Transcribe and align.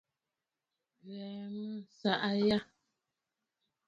Ghɛ̀ɛ 1.05 1.41
mèʼe 1.55 1.75
ntsàʼà 1.85 2.29
jyâ. 2.45 2.57